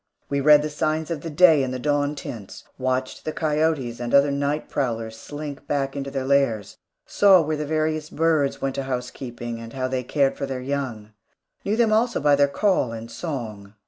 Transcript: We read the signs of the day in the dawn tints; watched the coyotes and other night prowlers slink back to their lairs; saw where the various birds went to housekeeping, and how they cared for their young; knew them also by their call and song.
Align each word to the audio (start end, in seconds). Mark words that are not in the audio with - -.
We 0.29 0.41
read 0.41 0.63
the 0.63 0.69
signs 0.71 1.11
of 1.11 1.21
the 1.21 1.29
day 1.29 1.61
in 1.61 1.69
the 1.69 1.77
dawn 1.77 2.15
tints; 2.15 2.63
watched 2.79 3.23
the 3.23 3.31
coyotes 3.31 3.99
and 3.99 4.15
other 4.15 4.31
night 4.31 4.67
prowlers 4.67 5.15
slink 5.15 5.67
back 5.67 5.91
to 5.91 6.01
their 6.09 6.25
lairs; 6.25 6.75
saw 7.05 7.39
where 7.43 7.55
the 7.57 7.67
various 7.67 8.09
birds 8.09 8.59
went 8.59 8.73
to 8.73 8.83
housekeeping, 8.85 9.59
and 9.61 9.73
how 9.73 9.87
they 9.87 10.01
cared 10.03 10.37
for 10.37 10.47
their 10.47 10.59
young; 10.59 11.11
knew 11.63 11.77
them 11.77 11.93
also 11.93 12.19
by 12.19 12.35
their 12.35 12.47
call 12.47 12.91
and 12.91 13.11
song. 13.11 13.75